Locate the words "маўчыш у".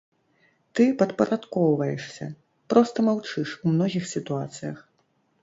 3.09-3.75